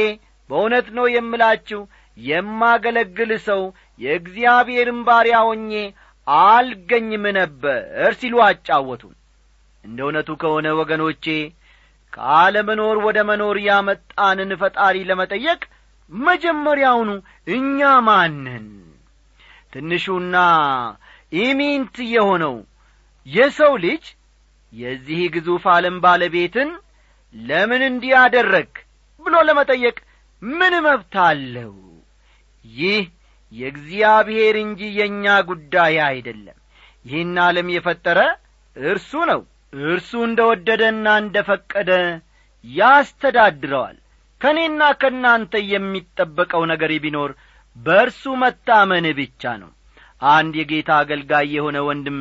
በእውነት 0.50 0.88
ነው 0.96 1.06
የምላችሁ 1.14 1.80
የማገለግል 2.18 3.32
ሰው 3.48 3.62
የእግዚአብሔርን 4.00 5.00
ባሪያ 5.08 5.38
ሆኜ 5.46 5.72
አልገኝም 6.26 7.24
ነበር 7.38 7.80
ሲሉ 8.18 8.34
አጫወቱን። 8.46 9.14
እንደ 9.84 9.98
እውነቱ 10.06 10.30
ከሆነ 10.42 10.68
ወገኖቼ 10.80 11.24
ከአለመኖር 12.12 12.96
ወደ 13.06 13.18
መኖር 13.28 13.56
ያመጣንን 13.66 14.52
ፈጣሪ 14.60 14.96
ለመጠየቅ 15.08 15.60
መጀመሪያውኑ 16.10 17.10
እኛ 17.50 17.78
ማንን 18.06 18.66
ትንሹና 19.72 20.36
ኢሚንት 21.32 21.96
የሆነው 22.12 22.56
የሰው 23.26 23.72
ልጅ 23.84 24.04
የዚህ 24.72 25.20
ግዙፍ 25.34 25.64
ዓለም 25.74 25.96
ባለቤትን 26.04 26.70
ለምን 27.34 27.82
እንዲህ 27.88 28.12
አደረግ 28.22 28.70
ብሎ 29.22 29.34
ለመጠየቅ 29.48 29.96
ምን 30.42 30.74
መብት 30.84 31.14
አለው? 31.24 31.72
ይህ 32.64 33.04
የእግዚአብሔር 33.52 34.56
እንጂ 34.62 34.80
የእኛ 34.98 35.24
ጉዳይ 35.48 35.94
አይደለም። 36.06 36.58
ይህን 37.04 37.36
ዓለም 37.44 37.68
የፈጠረ 37.74 38.18
እርሱ 38.76 39.12
ነው። 39.30 39.40
እርሱ 39.72 40.10
እንደ 40.26 40.40
ወደደና 40.50 41.06
እንደ 41.22 41.36
ፈቀደ 41.48 41.90
ያስተዳድረዋል 42.64 43.96
ከእኔና 44.40 44.82
ከእናንተ 45.00 45.52
የሚጠበቀው 45.72 46.62
ነገር 46.72 46.92
ቢኖር 47.04 47.30
በእርሱ 47.76 48.22
መታመን 48.42 49.06
ብቻ 49.18 49.42
ነው። 49.62 49.70
አንድ 50.30 50.54
የጌታ 50.60 50.90
አገልጋይ 51.02 51.46
የሆነ 51.56 51.78
ወንድም 51.88 52.18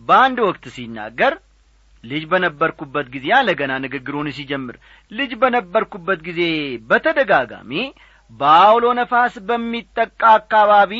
በአንድ 0.00 0.38
ወቅት 0.46 0.64
ሲናገር 0.74 1.34
ልጅ 2.04 2.22
በነበርኩበት 2.30 3.06
ጊዜ 3.14 3.26
አለ 3.38 3.48
ገና 3.60 3.72
ንግግሩን 3.84 4.28
ሲጀምር 4.36 4.76
ልጅ 5.12 5.32
በነበርኩበት 5.42 6.20
ጊዜ 6.28 6.40
በተደጋጋሚ 6.90 7.72
በአውሎ 8.30 8.86
ነፋስ 8.98 9.34
በሚጠቃ 9.48 10.20
አካባቢ 10.38 10.92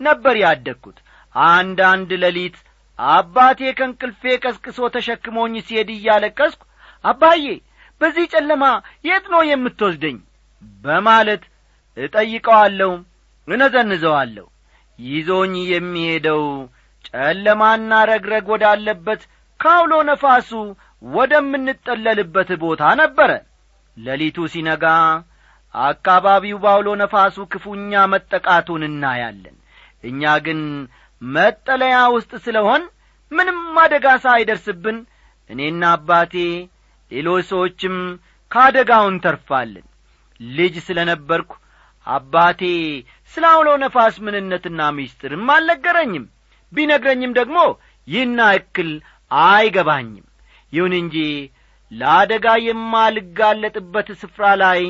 ነበር 0.00 0.34
ያደግኩት። 0.44 0.98
አንድ 1.34 1.80
ሌሊት 2.22 2.56
አባቴ 2.98 3.60
ከእንቅልፌ 3.78 4.22
ቀስቅሶ 4.44 4.78
ተሸክሞኝ 4.94 5.54
ሲሄድ 5.66 5.90
እያለቀስኩ 5.94 6.62
አባዬ 7.04 7.44
በዚህ 8.00 8.26
ጨለማ 8.32 8.64
የት 9.04 9.24
ነው 9.32 9.42
የምትወስደኝ? 9.48 10.16
በማለት 10.84 11.42
እጠይቀዋለሁ 11.96 12.90
እነዘንዘዋለሁ። 13.48 14.46
ይዞኝ 14.98 15.54
የሚሄደው 15.72 16.42
ጨለማና 17.08 17.90
ረግረግ 18.10 18.46
ወዳለበት 18.52 19.20
ካውሎ 19.60 19.92
ነፋሱ 20.08 20.50
ወደምንጠለልበት 21.16 22.50
ቦታ 22.62 22.82
ነበረ። 23.00 23.30
ሌሊቱ 23.96 24.38
ሲነጋ 24.52 24.84
አካባቢው 25.74 26.58
ባውሎ 26.64 26.88
ነፋሱ 27.02 27.36
ክፉኛ 27.52 27.92
መጠቃቱን 28.12 28.82
እናያለን። 28.88 29.56
እኛ 30.04 30.22
ግን 30.46 30.60
መጠለያ 31.22 31.96
ውስጥ 32.16 32.32
ስለሆን 32.44 32.82
ምንም 33.32 33.58
አደጋ 33.82 34.06
ሳይደርስብን 34.24 34.98
እኔና 35.50 35.82
አባቴ 35.96 36.34
ሌሎች 37.12 37.44
ሰዎችም 37.50 37.96
ከአደጋው 38.50 39.04
እንተርፋለን 39.10 39.86
ልጅ 40.40 40.74
ስለ 40.86 40.98
ነበርኩ 41.10 41.52
አባቴ 42.06 42.62
ስለ 43.32 43.44
አውሎ 43.52 43.68
ነፋስ 43.82 44.16
ምንነትና 44.26 44.80
ምስጢርም 44.96 45.48
አልነገረኝም። 45.54 46.24
ቢነግረኝም 46.72 47.32
ደግሞ 47.38 47.58
ይህና 48.08 48.40
እክል 48.58 48.90
አይገባኝም። 49.30 50.26
ይሁን 50.72 50.92
እንጂ 51.00 51.16
ለአደጋ 51.92 52.46
የማልጋለጥበት 52.66 54.08
ስፍራ 54.22 54.44
ላይ 54.62 54.80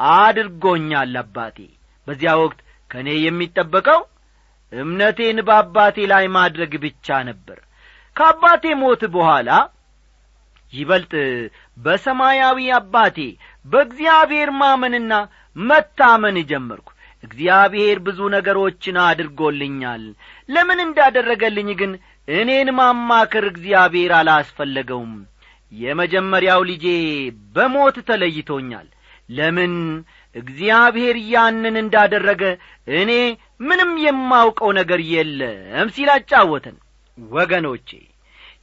አድርጎኛል 0.00 1.14
አባቴ። 1.22 1.58
በዚያ 2.06 2.32
ወቅት 2.42 2.60
ከእኔ 2.90 3.08
የሚጠበቀው 3.24 4.00
እምነቴን 4.72 5.38
በአባቴ 5.48 5.96
ላይ 6.12 6.24
ማድረግ 6.36 6.72
ብቻ 6.84 7.16
ነበር። 7.28 7.58
ከአባቴ 8.16 8.64
ሞት 8.80 9.02
በኋላ 9.14 9.50
ይበልጥ 10.72 11.12
በሰማያዊ 11.78 12.58
አባቴ 12.76 13.18
በእግዚአብሔር 13.64 14.50
ማመንና 14.60 15.12
መታመን 15.56 16.36
ጀመርኩ። 16.50 16.88
እግዚአብሔር 17.24 17.98
ብዙ 18.06 18.20
ነገሮችን 18.34 18.96
አድርጎልኛል። 19.04 20.04
ለምን 20.48 20.78
እንዳደረገልኝ 20.84 21.68
ግን 21.80 21.92
እኔን 22.28 22.68
ማማከር 22.78 23.44
እግዚአብሔር 23.50 24.12
አላስፈለገውም። 24.18 25.12
የመጀመሪያው 25.72 26.62
ልጄ 26.70 26.86
በሞት 27.54 27.96
ተለይቶኛል። 28.08 28.88
ለምን 29.28 29.74
እግዚአብሔር 30.34 31.16
ያንን 31.32 31.76
እንዳደረገ 31.82 32.42
እኔ 32.98 33.10
ምንም 33.60 33.90
የማውቀው 34.04 34.70
ነገር 34.78 35.00
የለም 35.12 35.88
ሲል 35.94 36.10
አጫወተን። 36.14 36.76
ወገኖቼ 37.18 37.88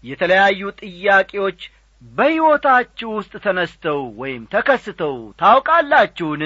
የተለያዩ 0.04 0.62
ጥያቄዎች 0.82 1.60
በሕይወታችሁ 2.02 3.10
ውስጥ 3.18 3.34
ተነስተው 3.44 4.00
ወይም 4.22 4.44
ተከስተው 4.54 5.16
ታውቃላችሁን? 5.42 6.44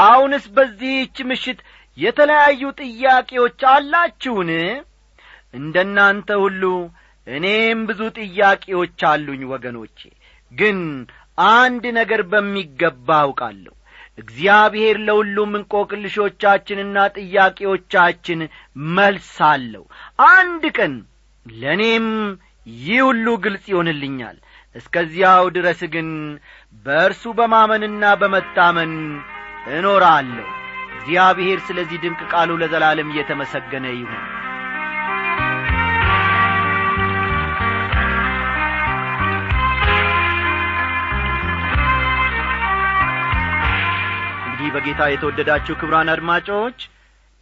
አሁንስ 0.00 0.44
በዚህች 0.56 1.16
ምሽት 1.28 1.58
የተለያዩ 1.98 2.62
ጥያቄዎች 2.80 3.60
አላችሁን? 3.72 4.50
እንደ 5.54 5.76
እናንተ 5.86 6.30
ሁሉ 6.44 6.62
እኔም 7.26 7.80
ብዙ 7.88 8.00
ጥያቄዎች 8.18 9.00
አሉኝ 9.10 9.42
ወገኖቼ 9.52 9.98
ግን 10.52 10.78
አንድ 11.52 11.84
ነገር 11.98 12.20
በሚገባ 12.30 13.08
አውቃለሁ። 13.24 13.74
እግዚአብሔር 14.18 14.96
ለሁሉም 15.06 15.50
እንቆቅልሾቻችንና 15.58 16.96
ጥያቄዎቻችን 17.18 18.40
መልስ 18.96 19.32
አለው። 19.50 19.84
አንድ 20.30 20.64
ቀን 20.78 20.94
ለእኔም 21.46 22.08
ይህ 22.80 23.00
ሁሉ 23.08 23.26
ግልጽ 23.44 23.64
ይሆንልኛል 23.72 24.38
እስከዚያው 24.78 25.44
ድረስ 25.56 25.80
ግን 25.94 26.08
በእርሱ 26.86 27.32
በማመንና 27.38 28.04
በመታመን 28.20 28.92
እኖራለሁ። 29.72 30.46
እግዚአብሔር 30.98 31.58
ስለዚህ 31.66 31.98
ድንቅ 32.02 32.20
ቃሉ 32.32 32.50
ለዘላለም 32.62 33.10
እየተመሰገነ 33.12 33.86
ይሁን። 33.94 34.24
እንግዲህ 44.42 44.70
በጌታ 44.74 45.02
የተወደዳችሁ 45.10 45.74
ክብራን 45.80 46.08
አድማጮች 46.14 46.78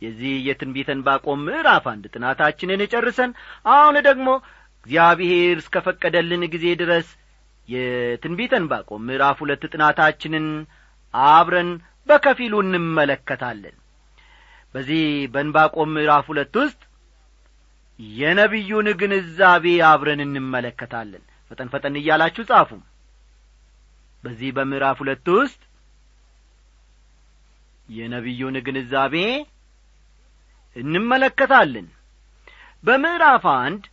የዚህ 0.02 0.34
የትንቢተ 0.46 0.88
ዕንባቆም 0.94 1.44
ምዕራፍ 1.46 1.84
አንድ 1.92 2.04
ጥናታችንን 2.14 2.82
ጨርሰን 2.92 3.30
አሁን 3.70 3.96
ደግሞ 4.08 4.28
እግዚአብሔር 4.86 5.56
እስከ 5.62 5.76
ፈቀደልን 5.86 6.42
ጊዜ 6.54 6.66
ድረስ 6.82 7.06
የትንቢተ 7.68 8.52
ዕንባቆም 8.60 9.04
ምዕራፍ 9.08 9.38
ሁለት 9.44 9.62
ጥናታችንን 9.72 10.46
አብረን 11.14 11.70
በከፊሉ 12.08 12.54
እንመለከታለን። 12.64 13.76
በዚህ 14.74 15.02
በዕንባቆም 15.34 15.90
ምዕራፍ 15.96 16.26
ሁለት 16.32 16.54
ውስጥ 16.62 16.80
የነቢዩን 18.16 18.88
ግንዛቤ 19.00 19.64
አብረን 19.90 20.20
እንመለከታለን። 20.26 21.22
ፈጠን 21.50 21.68
ፈጠን 21.72 21.94
እያላችሁ 22.00 22.44
ጻፉ። 22.50 22.70
በዚህ 24.24 24.50
በምዕራፍ 24.56 24.98
ሁለት 25.02 25.26
ውስጥ 25.36 25.60
የነቢዩን 27.88 28.56
ግንዛቤ 28.66 29.16
እንመለከታለን። 30.76 31.86
በምዕራፍ 32.84 33.44
አንድ 33.58 33.84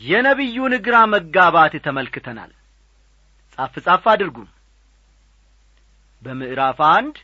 የነቢዩን 0.00 0.74
ግራ 0.86 0.96
መጋባት 1.12 1.74
ተመልክተናል 1.84 2.52
ጻፍ 3.58 3.74
ጻፍ 3.86 4.04
አድርጉ። 4.12 4.38
በምዕራፍ 6.22 6.78
አንድ 6.88 7.16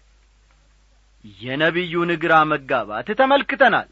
የነቢዩን 1.40 2.10
ግራ 2.22 2.34
መጋባት 2.50 3.08
ተመልክተናል። 3.20 3.88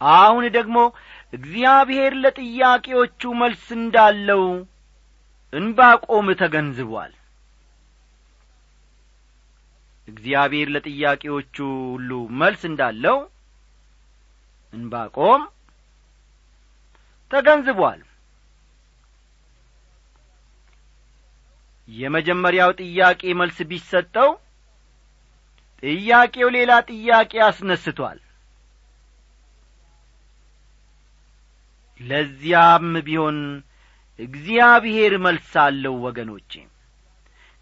አሁን 0.00 0.44
ደግሞ 0.56 0.78
እግዚአብሔር 1.32 2.12
ለጥያቄዎቹ 2.22 3.22
መልስ 3.40 3.66
እንዳለው 3.78 4.42
እንባቆም 5.52 6.26
ተገንዝቧል። 6.40 7.12
እግዚአብሔር 10.08 10.68
ለጥያቄዎቹ 10.74 11.56
ሁሉ 11.86 12.10
መልስ 12.40 12.62
እንዳለው 12.70 13.18
እንባቆም 14.72 15.42
ተገንዝቧል 17.30 18.00
የመጀመሪያው 21.88 22.70
ጥያቄ 22.80 23.22
መልስ 23.40 23.58
ቢሰጠው 23.70 24.30
ጥያቄው 25.82 26.48
ሌላ 26.56 26.72
ጥያቄ 26.90 27.32
አስነስቷል። 27.46 28.18
ለዚያም 32.00 32.86
ቢሆን 33.06 33.38
እግዚአብሔር 34.18 35.12
መልስ 35.26 35.50
አለው 35.64 35.94
ወገኖቼ 36.06 36.52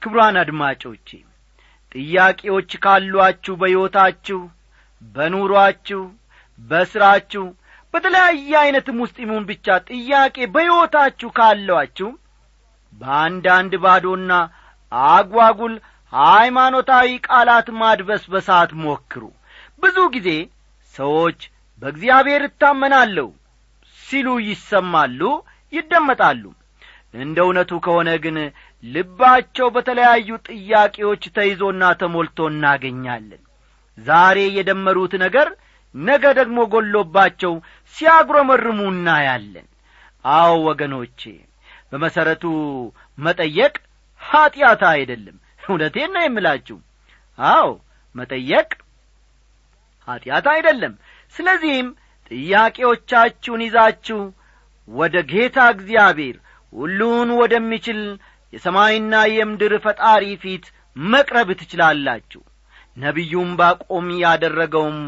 ክብሯን 0.02 0.36
አድማጮቼ 0.42 1.08
ጥያቄዎች 1.92 2.70
ካሏችሁ 2.84 3.54
በሕይወታችሁ 3.60 4.40
በኑሮአችሁ 5.14 6.02
በሥራችሁ 6.58 7.44
በተለያየ 7.94 8.50
ዐይነትም 8.60 8.98
ውስጥ 9.04 9.16
ይሙን 9.24 9.44
ብቻ 9.50 9.66
ጥያቄ 9.90 10.36
በሕይወታችሁ 10.54 11.28
ካሏችሁ 11.38 12.10
በአንዳንድ 12.92 13.72
ባዶና 13.84 14.32
አጓጉል 15.12 15.74
ሃይማኖታዊ 16.12 17.08
ቃላት 17.28 17.68
ማድበስበሳት 17.80 18.70
ሞክሩ። 18.82 19.22
ብዙ 19.82 19.96
ጊዜ 20.16 20.28
ሰዎች 20.94 21.38
በእግዚአብሔር 21.82 22.42
እታመናለሁ 22.48 23.28
ሲሉ 23.98 24.28
ይሰማሉ 24.48 25.20
ይደመጣሉ። 25.72 26.42
እንደ 27.14 27.38
እውነቱ 27.46 27.72
ከሆነ 27.84 28.10
ግን 28.24 28.36
ልባቸው 28.84 29.66
በተለያዩ 29.74 30.28
ጥያቄዎች 30.48 31.22
ተይዞና 31.36 31.82
ተሞልቶ 32.00 32.38
እናገኛለን። 32.52 33.42
ዛሬ 33.98 34.38
የደመሩት 34.56 35.14
ነገር 35.24 35.48
ነገ 35.94 36.24
ደግሞ 36.38 36.58
ጐሎባቸው 36.72 37.54
ሲያጉረመርሙ 37.94 38.78
እናያለን። 38.92 39.66
አዎ 40.24 40.52
ወገኖቼ 40.68 41.20
በመሠረቱ 41.92 42.44
መጠየቅ 43.18 43.74
ኀጢአት 44.20 44.82
አይደለም። 44.92 45.36
እውነቴን 45.62 46.10
ነው 46.14 46.22
የምላችሁ። 46.24 46.78
አዎ 47.38 47.66
መጠየቅ 48.14 48.68
ኀጢአት 50.08 50.46
አይደለም። 50.54 50.94
ስለዚህም 51.34 51.88
ጥያቄዎቻችሁን 52.30 53.62
ይዛችሁ 53.66 54.20
ወደ 54.88 55.16
ጌታ 55.32 55.58
እግዚአብሔር 55.74 56.36
ሁሉን 56.72 57.30
ወደሚችል 57.40 58.00
የሰማይና 58.52 59.14
የምድር 59.34 59.72
ፈጣሪ 59.84 60.24
ፊት 60.42 60.64
መቅረብ 60.96 61.48
ትችላላችሁ። 61.60 62.42
ነቢዩም 62.96 63.50
ባቆም 63.58 64.08
ያደረገውም 64.22 64.98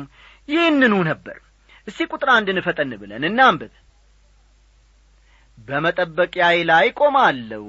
ይህንኑ 0.49 0.95
ነበር። 1.11 1.37
እስቲ 1.87 2.07
ቁጥር 2.13 2.29
አንድን 2.35 2.59
ፈጠን 2.67 2.93
ብለን 3.01 3.25
እናንብብ 3.29 3.73
በመጠበቂያዬ 5.59 6.57
ላይ 6.71 6.87
ቆማለሁ 7.01 7.65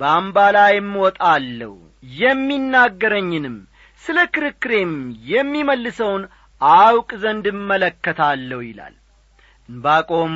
በአምባ 0.00 0.38
ላይም 0.56 0.90
ወጣለሁ 1.04 1.74
የሚናገረኝንም 2.20 3.56
ስለ 4.02 4.18
ክርክሬም 4.34 4.92
የሚመልሰውን 5.30 6.22
አውቅ 6.60 7.10
ዘንድ 7.22 7.46
እመለከታለሁ 7.52 8.60
ይላል። 8.66 8.94
እንባቆም 9.68 10.34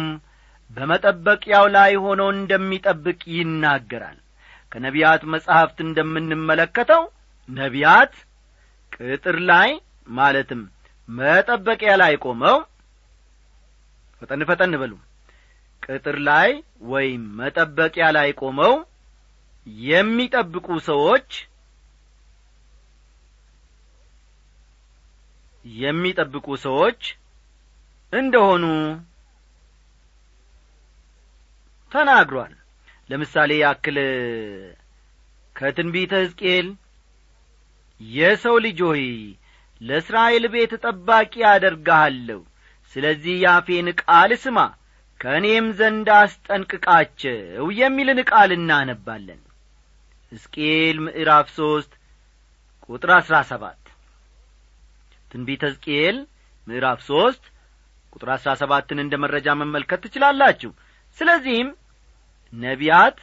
በመጠበቂያው 0.71 1.67
ላይ 1.77 1.93
ሆኖ 2.05 2.23
እንደሚጠብቅ 2.35 3.21
ይናገራል። 3.37 4.19
ከነቢያት 4.73 5.23
መጻሕፍት 5.33 5.79
እንደምንመለከተው 5.87 7.03
ነቢያት 7.49 8.13
ቅጥር 8.93 9.37
ላይ 9.51 9.71
ማለትም 10.11 10.61
መጠበቂያ 11.09 11.93
ላይ 12.03 12.13
ቆመው 12.25 12.59
ፈጠን 14.23 14.43
ፈጠን 14.51 14.75
በሉ 14.81 14.93
ቅጥር 15.83 16.17
ላይ 16.29 16.51
ወይም 16.93 17.23
መጠበቂያ 17.39 18.07
ላይ 18.17 18.29
ቆመው 18.41 18.75
የሚጠብቁ 19.85 20.69
ሰዎች 20.89 21.29
የሚጠብቁ 25.65 26.47
ሰዎች 26.65 27.01
እንደሆኑ 28.13 28.65
ተናግሯል። 31.93 32.53
ለምሳሌ 33.11 33.51
ያክል 33.63 33.97
ከትንቢተ 35.57 36.13
ሕዝቅኤል 36.23 36.69
የሰው 38.01 38.57
ልጅ 38.65 38.79
ሆይ 38.89 39.05
ለእስራኤል 39.81 40.45
ቤት 40.55 40.73
ጠባቂ 40.85 41.33
አደርግሃለሁ። 41.53 42.41
ስለዚህ 42.93 43.35
ያፌን 43.45 43.89
ቃል 44.03 44.31
ስማ 44.45 44.59
ከእኔም 45.21 45.67
ዘንድ 45.79 46.09
አስጠንቅቃቸው 46.17 47.65
የሚልን 47.81 48.21
ቃል 48.31 48.51
እናነባለን። 48.57 49.41
ሕዝቅኤል 50.33 50.97
ምዕራፍ 51.07 51.49
ሦስት 51.59 51.93
ቁጥር 52.89 53.11
አሥራ 53.17 53.37
ሰባት 53.51 53.81
ትንቢተ 55.31 55.63
ሕዝቅኤል 55.69 56.17
ምዕራፍ 56.67 57.01
ሦስት 57.09 57.45
ቁጥር 58.13 58.29
አሥራ 58.35 58.51
ሰባትን 58.61 58.99
እንደ 59.05 59.15
መረጃ 59.25 59.49
መመልከት 59.61 60.01
ትችላላችሁ። 60.05 60.71
ስለዚህም 61.19 61.69
ነቢያት 62.53 63.19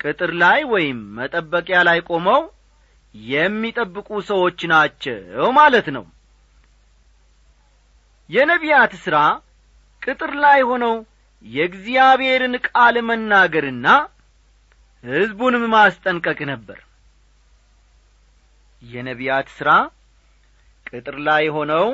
ቅጥር 0.00 0.30
ላይ 0.42 0.60
ወይም 0.72 0.98
መጠበቂያ 1.18 1.78
ላይ 1.88 1.98
ቆመው 2.08 2.42
የሚጠብቁ 3.14 4.08
ሰዎች 4.30 4.60
ናቸው 4.72 5.18
ማለት 5.56 5.86
ነው። 5.96 6.04
የነቢያት 8.30 8.92
ሥራ 9.04 9.16
ቅጥር 10.04 10.32
ላይ 10.44 10.60
ሆነው 10.70 10.94
የእግዚአብሔርን 11.44 12.54
ቃል 12.66 12.96
መናገርና 13.08 13.86
ሕዝቡንም 15.04 15.64
ማስጠንቀቅ 15.72 16.38
ነበር። 16.50 16.78
የነቢያት 18.82 19.48
ሥራ 19.56 19.70
ቅጥር 20.86 21.16
ላይ 21.26 21.44
ሆነው 21.56 21.86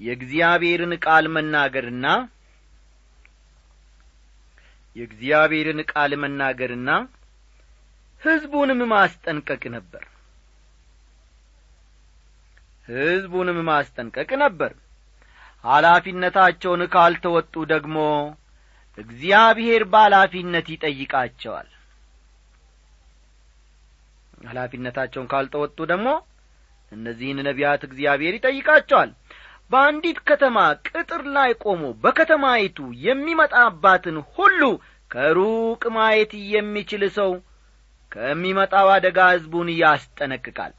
የእግዚአብሔርን 0.00 0.92
ቃል 1.04 1.24
መናገርና 1.34 2.06
የእግዚአብሔርን 4.96 5.80
ቃል 5.90 6.12
መናገርና 6.22 6.90
ሕዝቡንም 8.22 8.80
ማስጠንቀቅ 8.92 9.62
ነበር። 9.76 10.04
ሕዝቡንም 12.88 13.58
ማስጠንቀቅ 13.68 14.30
ነበር 14.42 14.72
ኃላፊነታቸውን 15.64 16.82
ካልተወጡ 16.94 17.54
ደግሞ 17.72 17.96
እግዚአብሔር 18.98 19.82
በኃላፊነት 19.92 20.66
ይጠይቃቸዋል። 20.74 21.68
ኃላፊነታቸውን 24.46 25.30
ካልተወጡ 25.32 25.78
ደግሞ 25.92 26.08
እነዚህን 26.92 27.38
ነቢያት 27.48 27.82
እግዚአብሔር 27.88 28.34
ይጠይቃቸዋል። 28.38 29.10
በአንዲት 29.70 30.18
ከተማ 30.28 30.56
ቅጥር 30.88 31.22
ላይ 31.36 31.50
ቆሞ 31.64 31.82
በከተማይቱ 32.02 32.78
የሚመጣባትን 33.06 34.16
ሁሉ 34.34 34.60
ከሩቅ 35.10 35.82
ማየት 35.96 36.32
የሚችል 36.52 37.02
ሰው 37.16 37.32
ከሚመጣው 38.12 38.88
አደጋ 38.94 39.18
ሕዝቡን 39.32 39.68
ያስጠነቅቃል። 39.80 40.72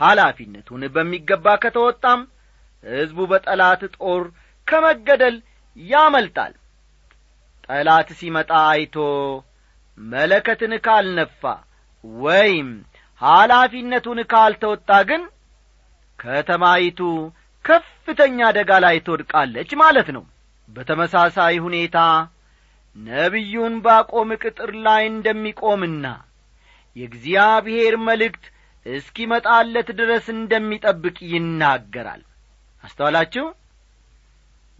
ኃላፊነቱን 0.00 0.82
በሚገባ 0.94 1.46
ከተወጣም 1.62 2.20
ሕዝቡ 2.84 3.18
በጠላት 3.30 3.82
ጦር 3.96 4.22
ከመገደል 4.66 5.36
ያመልጣል። 5.76 6.54
ጠላት 7.66 8.08
ሲመጣ 8.18 8.50
አይቶ 8.68 8.96
መለከትን 9.98 10.72
ካልነፋ 10.86 11.42
ወይም 12.22 12.68
ኃላፊነቱን 13.20 14.18
ካልተወጣ 14.32 14.90
ግን 15.08 15.22
ከተማይቱ 16.18 17.00
ከፍተኛ 17.64 18.38
አደጋ 18.50 18.70
ላይ 18.84 18.96
ትወድቃለች 19.06 19.70
ማለት 19.82 20.08
ነው። 20.16 20.24
በተመሳሳይ 20.68 21.54
ሁኔታ 21.66 21.98
ነቢዩን 22.96 23.74
ባቆም 23.84 24.30
ቅጥር 24.42 24.70
ላይ 24.86 25.02
እንደሚቆምና 25.10 26.06
የእግዚአብሔር 26.96 27.94
መልእክት 28.08 28.44
እስኪመጣለት 28.86 29.88
ድረስ 30.00 30.26
እንደሚጠብቅ 30.34 31.16
ይናገራል 31.32 32.22
አስተዋላችሁ? 32.84 33.46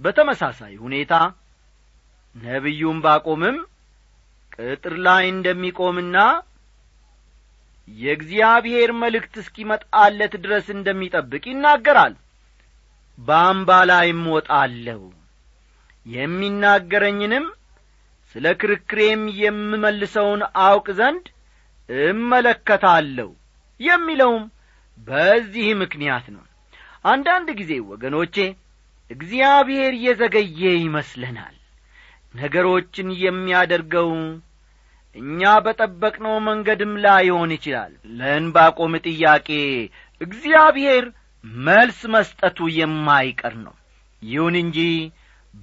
በተመሳሳይ 0.00 0.74
ሁኔታ 0.84 1.12
ነቢዩም 2.36 2.98
ባቆምም 3.04 3.56
ቅጥር 4.56 4.94
ላይ 5.06 5.24
እንደሚቆምና 5.32 6.16
የእግዚአብሔር 7.88 8.90
መልእክት 9.02 9.34
እስኪመጣለት 9.42 10.32
ድረስ 10.44 10.66
እንደሚጠብቅ 10.74 11.44
ይናገራል። 11.50 12.14
በአምባ 13.18 13.70
ላይም 13.90 14.22
ወጣለሁ 14.34 15.00
የሚናገረኝንም 16.06 17.46
ስለ 18.34 18.46
ክርክሬም 18.60 19.22
የምመልሰውን 19.40 20.42
አውቅ 20.64 20.86
ዘንድ 20.98 21.26
እመለከታለሁ 21.88 23.28
የሚለውም 23.80 24.44
በዚህ 24.98 25.66
ምክንያት 25.82 26.26
ነው 26.34 26.44
አንዳንድ 27.08 27.48
ጊዜ 27.58 27.72
ወገኖቼ 27.90 28.36
እግዚአብሔር 29.10 29.92
የዘገየ 30.04 30.62
ይመስለናል። 30.78 31.54
ነገሮችን 32.34 33.08
የሚያደርገው 33.22 34.10
እኛ 35.16 35.50
በጠበቅነው 35.64 36.34
መንገድም 36.48 36.92
ላይሆን 37.04 37.52
ይችላል። 37.56 37.92
ለእንባቆም 38.18 38.92
ጥያቄ 39.06 39.48
እግዚአብሔር 40.20 41.04
መልስ 41.64 42.00
መስጠቱ 42.14 42.68
የማይቀር 42.76 43.54
ነው። 43.64 43.74
ይሁን 44.22 44.54
እንጂ 44.62 44.78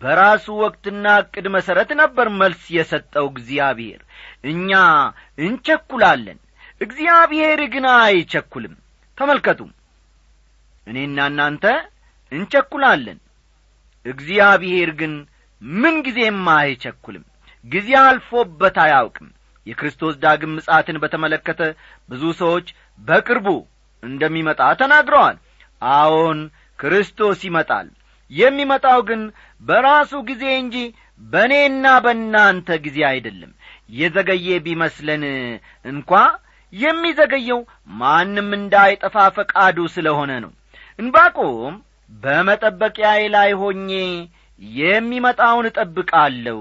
በራሱ 0.01 0.45
ወቅትና 0.62 1.05
ዕቅድ 1.21 1.45
መሠረት 1.55 1.89
ነበር 2.01 2.27
መልስ 2.39 2.63
የሰጠው 2.75 3.25
እግዚአብሔር። 3.34 4.01
እኛ 4.45 4.71
እንቸኩላለን 5.39 6.39
እግዚአብሔር 6.81 7.60
ግን 7.73 7.86
አይቸኩልም። 7.97 8.75
ተመልከቱ 9.17 9.60
እኔና 10.87 11.17
እናንተ 11.31 11.65
እንቸኩላለን። 12.31 13.19
እግዚአብሔር 14.05 14.89
ግን 14.99 15.13
ምንጊዜም 15.61 16.43
አይቸኩልም። 16.55 17.25
ጊዜ 17.65 17.89
አልፎበት 18.03 18.77
አያውቅም። 18.83 19.29
የክርስቶስ 19.67 20.15
ዳግም 20.23 20.51
ምጻትን 20.57 20.97
በተመለከተ 21.03 21.61
ብዙ 22.09 22.23
ሰዎች 22.41 22.67
በቅርቡ 22.99 23.47
እንደሚመጣ 24.03 24.61
ተናግረዋል። 24.81 25.37
አዎን 25.81 26.39
ክርስቶስ 26.79 27.39
ይመጣል። 27.47 27.87
የሚመጣው 28.31 28.99
ግን 29.09 29.21
በራሱ 29.61 30.11
ጊዜ 30.29 30.43
እንጂ 30.61 30.75
በእኔና 31.21 31.85
በእናንተ 32.05 32.77
ጊዜ 32.85 32.97
አይደለም። 33.11 33.51
የዘገየ 33.93 34.57
ቢመስለን 34.65 35.23
እንኳ 35.85 36.11
የሚዘገየው 36.73 37.59
ማንም 37.99 38.49
እንዳይጠፋ 38.57 39.15
ፈቃዱ 39.35 39.77
ስለ 39.95 40.07
ሆነ 40.17 40.31
ነው 40.45 40.51
እንባቆም 40.99 41.75
በመጠበቂያዬ 42.12 43.21
ላይ 43.36 43.51
ሆኜ 43.62 43.89
የሚመጣውን 44.79 45.65
እጠብቃለሁ። 45.69 46.60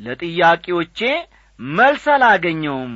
ለጥያቄዎቼ 0.00 1.00
መልስ 1.60 2.04
አላገኘውም። 2.14 2.94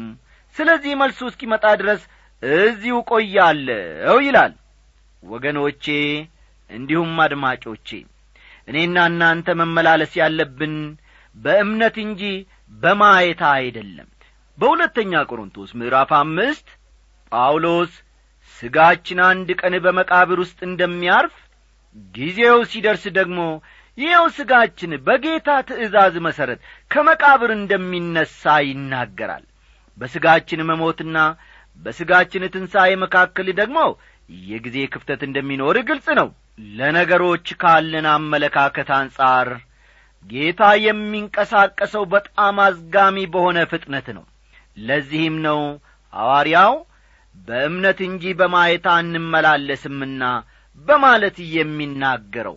ስለዚህ 0.56 0.92
መልሱ 1.00 1.20
እስኪመጣ 1.30 1.64
ድረስ 1.80 2.02
እዚሁ 2.42 2.96
ቆያለሁ 3.10 4.16
ይላል። 4.26 4.54
ወገኖቼ 5.22 5.84
እንዲሁም 6.70 7.14
አድማጮቼ 7.24 7.88
እኔና 8.68 8.96
እናንተ 9.10 9.48
መመላለስ 9.60 10.12
ያለብን 10.20 10.74
በእምነት 11.36 11.96
እንጂ 12.04 12.22
በማየታ 12.72 13.42
አይደለም። 13.58 14.08
በሁለተኛ 14.58 15.12
ቆሮንቶስ 15.30 15.70
ምዕራፍ 15.80 16.10
አምስት 16.20 16.68
ጳውሎስ 17.32 17.92
ሥጋችን 18.56 19.18
አንድ 19.28 19.48
ቀን 19.60 19.74
በመቃብር 19.84 20.38
ውስጥ 20.44 20.58
እንደሚያርፍ 20.68 21.34
ጊዜው 22.14 22.58
ሲደርስ 22.70 23.04
ደግሞ 23.18 23.40
ይኸው 23.98 24.26
ሥጋችን 24.36 24.92
በጌታ 25.06 25.50
ትእዛዝ 25.68 26.14
መሠረት 26.26 26.60
ከመቃብር 26.90 27.50
እንደሚነሣ 27.54 28.40
ይናገራል። 28.66 29.44
በሥጋችን 29.98 30.66
መሞትና 30.70 31.18
በሥጋችን 31.78 32.50
ትንሣኤ 32.54 32.90
መካከል 33.04 33.48
ደግሞ 33.60 33.78
የጊዜ 34.46 34.76
ክፍተት 34.92 35.20
እንደሚኖር 35.26 35.76
ግልጽ 35.88 36.06
ነው። 36.20 36.28
ለነገሮች 36.76 37.46
ካለን 37.62 38.06
አመለካከት 38.12 38.90
አንጻር 38.98 39.48
ጌታ 40.24 40.62
የሚንቀሳቀሰው 40.84 42.04
በጣም 42.14 42.56
አዝጋሚ 42.64 43.26
በሆነ 43.34 43.58
ፍጥነት 43.72 44.06
ነው። 44.16 44.24
ለዚህም 44.80 45.36
ነው 45.46 45.60
ሐዋርያው 46.12 46.74
በእምነት 47.36 47.98
እንጂ 48.06 48.32
በማየት 48.40 48.86
አንመላለስምና 48.94 50.22
በማለት 50.78 51.36
የሚናገረው 51.56 52.56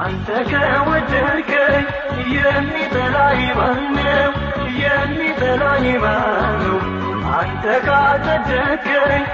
አንተ 0.00 0.28
ከወደድከኝ 0.50 1.86
የሚጠላኝ 2.36 3.40
ማነው? 3.58 4.30
የሚጠላኝ 4.82 5.86
ማነው? 6.04 6.76
አንተ 7.38 7.64
ካጸደቅከኝ 7.86 9.24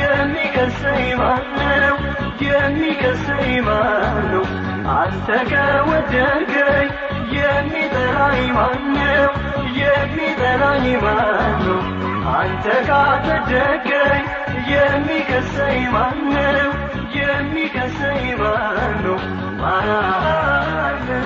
የሚከሰኝ 0.00 1.06
ማነው? 1.20 1.96
የሚከሰኝ 2.46 3.52
ማነው? 3.68 4.44
አንተ 4.96 5.28
ከወደድከኝ 5.52 6.88
የሚጠላኝ 7.38 8.42
ማነው? 8.58 9.30
የሚጠላኝ 10.06 10.86
ማነው? 10.96 11.78
አንተ 12.32 12.66
ካጸደቅከኝ 12.88 14.24
የሚከሰኝ 14.72 15.80
ማነው? 15.94 16.70
የሚከሰኝ 17.18 18.26
ማነው? 18.40 19.18
ማነው? 19.62 21.24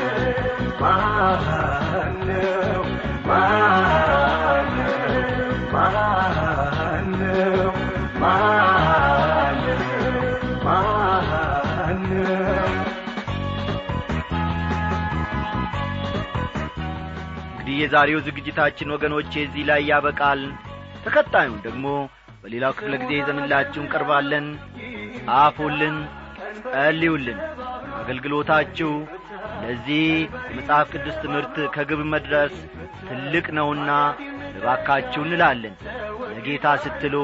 ማነው? 0.82 2.80
ማነው? 3.28 5.24
ማነው? 5.72 7.68
ማነው? 8.22 9.76
ማነው? 10.64 12.66
እንግዲህ 17.50 17.76
የዛሬው 17.82 18.20
ዝግጅታችን 18.40 18.92
ወገኖቼ 18.92 19.32
እዚህ 19.44 19.64
ላይ 19.68 19.80
ያበቃል። 19.88 20.42
ተከታዩን 21.04 21.58
ደግሞ 21.64 21.86
በሌላው 22.42 22.72
ክፍለ 22.78 22.94
ጊዜ 23.02 23.12
ይዘንላችሁ 23.18 23.80
እንቀርባለን። 23.82 24.46
ጻፉልን 25.18 25.96
ጸልዩልን። 26.66 27.40
አገልግሎታችሁ 28.00 28.90
ለዚህ 29.62 30.04
የመጽሐፍ 30.48 30.86
ቅዱስ 30.94 31.16
ትምህርት 31.24 31.56
ከግብ 31.74 32.00
መድረስ 32.14 32.54
ትልቅ 33.08 33.46
ነውና 33.58 33.90
እባካችሁ 34.52 35.22
እንላለን። 35.26 35.74
ለጌታ 36.30 36.66
ስትሉ 36.84 37.14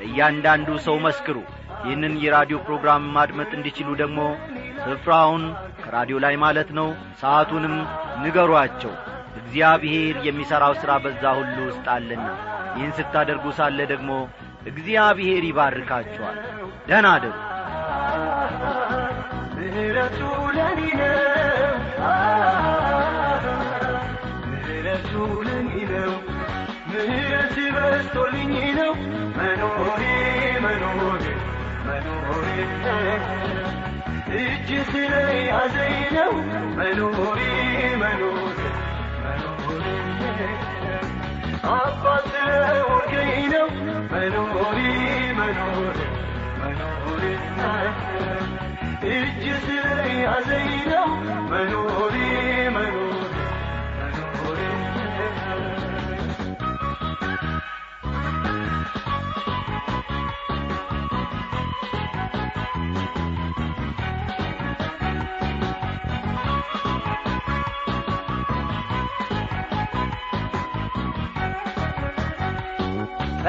ለእያንዳንዱ 0.00 0.68
ሰው 0.86 0.98
መስክሩ። 1.06 1.36
ይህንን 1.84 2.16
የራዲዮ 2.24 2.58
ፕሮግራም 2.66 3.04
ማድመጥ 3.16 3.50
እንዲችሉ 3.58 3.88
ደግሞ 4.02 4.20
ስፍራውን 4.84 5.44
ከራዲዮ 5.82 6.18
ላይ 6.24 6.36
ማለት 6.44 6.70
ነው 6.78 6.88
ሰዓቱንም 7.22 7.76
ንገሯቸው 8.22 8.92
እግዚአብሔር 9.40 10.16
የሚሠራው 10.26 10.74
ሥራ 10.80 10.92
በዛ 11.04 11.22
ሁሉ 11.38 11.56
ውስጥ 11.68 11.86
አለና 11.94 12.26
ይህን 12.76 12.92
ስታደርጉ 12.98 13.44
ሳለ 13.58 13.78
ደግሞ 13.92 14.10
እግዚአብሔር 14.66 15.42
ይባርካችኋል። 15.48 16.38
ደህና 16.88 17.06
አደሩ። 17.16 17.36
ምህረቱ 19.56 20.20
ለኔ 20.56 20.80
ነው። 21.00 21.32
ምህረቱ 24.50 25.12
ለኔ 25.40 25.70
በስቶልኝ 27.74 28.52
ነው። 28.78 28.92
መኖሬ 29.38 30.02
መኖሬ 30.64 31.24
መኖሬ። 31.86 32.46
እጅ 34.40 34.68
ስለ 34.90 35.12
ያዘኝ 35.48 36.00
ነው። 36.16 36.32
መኖሬ 36.78 37.40
አባት 41.72 42.26
ስለሆንከኝ 42.32 43.32
ነው 43.54 43.68
መኖሬ 44.12 44.78
መኖሬ 45.38 45.98
መኖሬ 46.60 47.24
እጅ 49.12 49.44
ስለ 49.66 49.88
ያዘኝ 50.22 50.70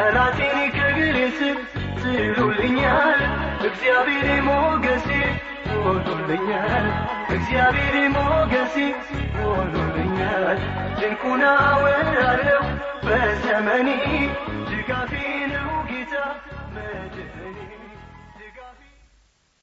ጠላቴን 0.03 0.59
ከግሬ 0.75 1.17
ስር 1.39 1.57
ስሉልኛል 2.01 3.19
እግዚአብሔር 3.67 4.29
ሞገሴ 4.47 5.07
ሆኖልኛል። 5.73 6.85
እግዚአብሔር 7.35 7.95
ሞገሴ 8.15 8.75
ሆኖልኛል። 9.37 10.57
ድንቁን 10.99 11.43
አወራለሁ 11.51 12.63
በዘመኔ 13.05 13.89